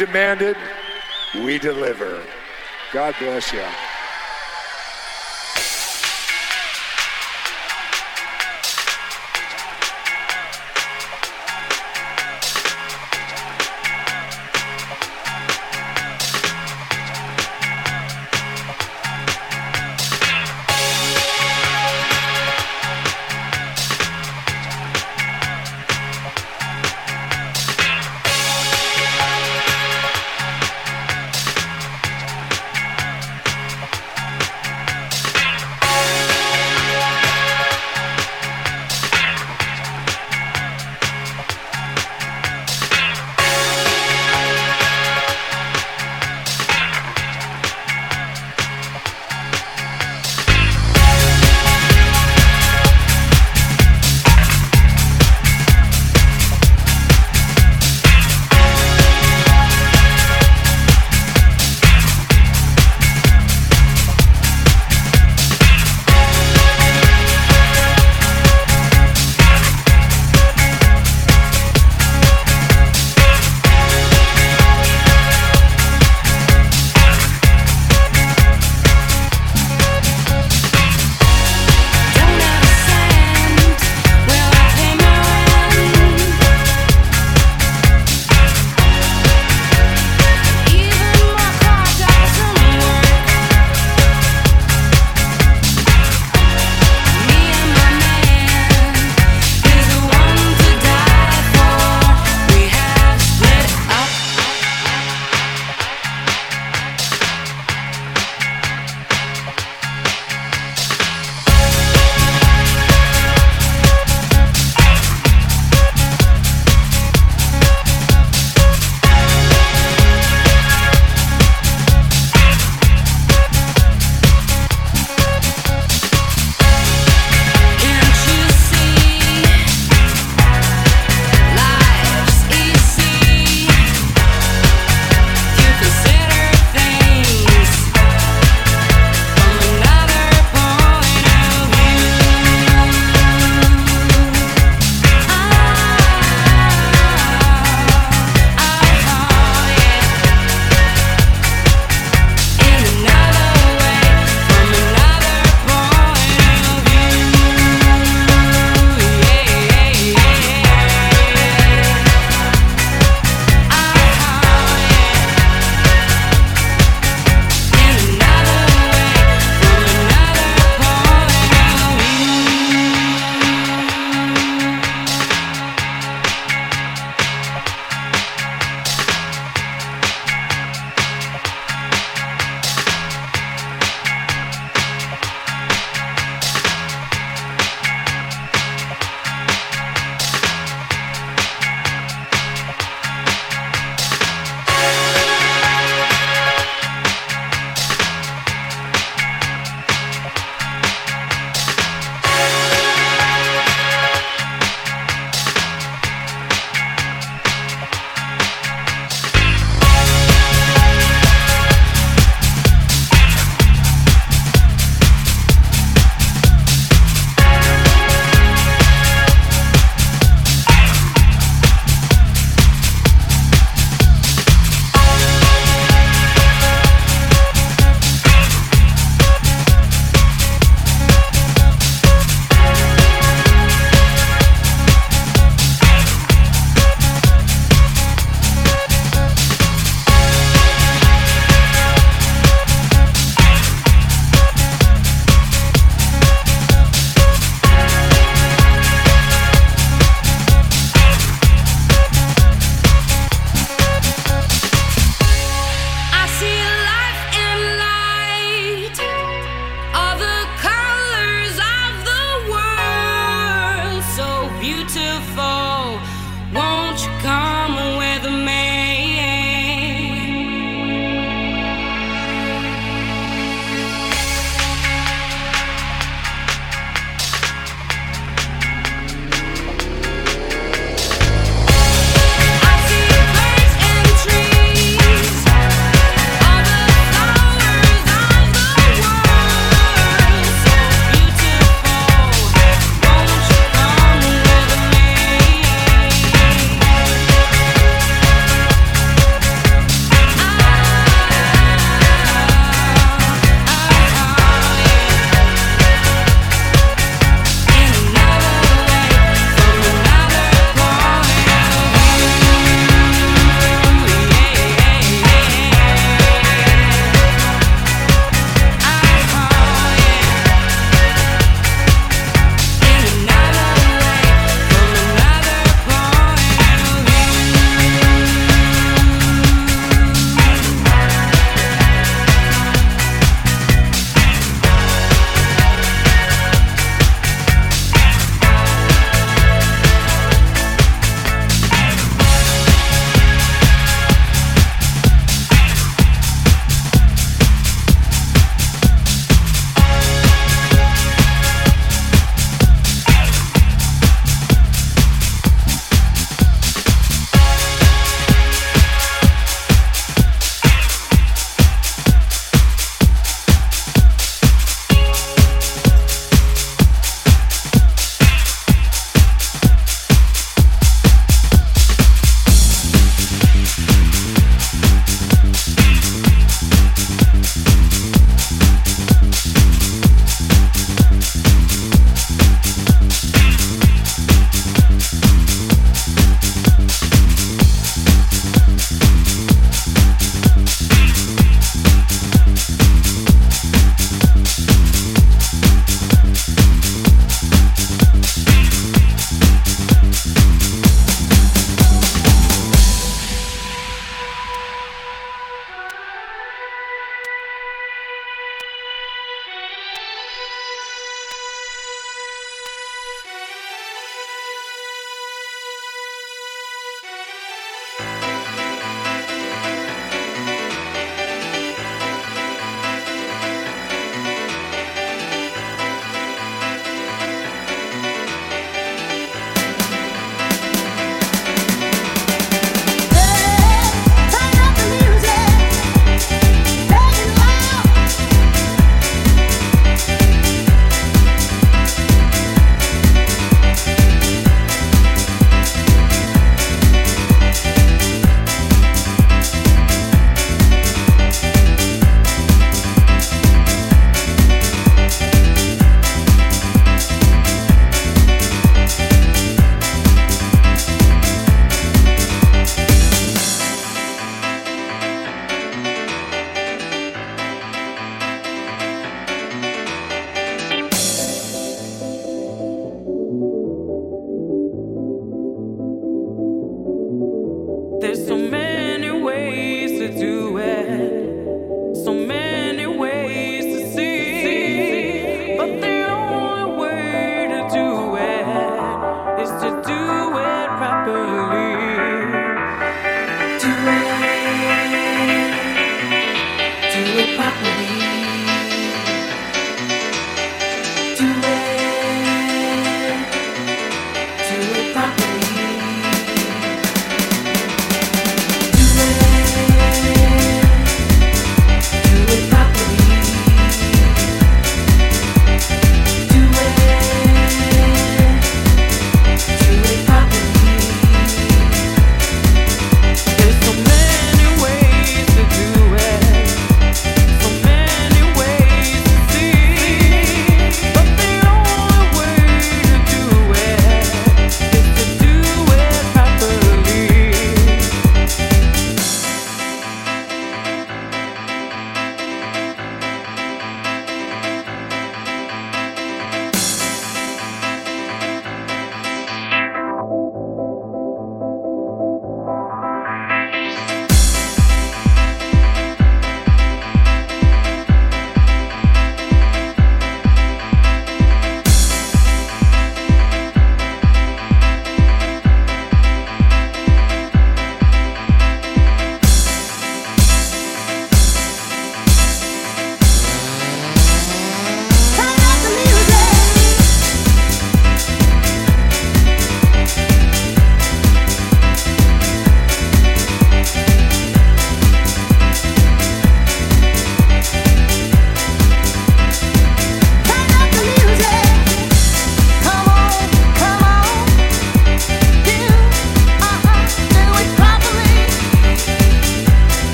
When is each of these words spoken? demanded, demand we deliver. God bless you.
demanded, 0.00 0.56
demand 1.34 1.44
we 1.44 1.58
deliver. 1.58 2.22
God 2.90 3.14
bless 3.20 3.52
you. 3.52 3.89